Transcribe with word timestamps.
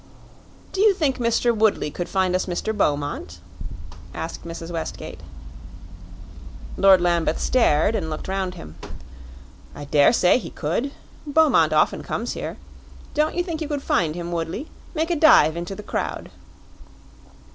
"Do 0.73 0.81
you 0.81 0.95
think 0.95 1.19
Mr. 1.19 1.55
Woodley 1.55 1.91
could 1.91 2.09
find 2.09 2.35
us 2.35 2.47
Mr. 2.47 2.75
Beaumont?" 2.75 3.37
asked 4.15 4.43
Mrs. 4.45 4.71
Westgate. 4.71 5.19
Lord 6.75 7.01
Lambeth 7.01 7.39
stared 7.39 7.93
and 7.93 8.09
looked 8.09 8.27
round 8.27 8.55
him. 8.55 8.77
"I 9.75 9.85
daresay 9.85 10.39
he 10.39 10.49
could. 10.49 10.91
Beaumont 11.27 11.71
often 11.71 12.01
comes 12.01 12.31
here. 12.33 12.57
Don't 13.13 13.35
you 13.35 13.43
think 13.43 13.61
you 13.61 13.67
could 13.67 13.83
find 13.83 14.15
him, 14.15 14.31
Woodley? 14.31 14.71
Make 14.95 15.11
a 15.11 15.15
dive 15.15 15.55
into 15.55 15.75
the 15.75 15.83
crowd." 15.83 16.31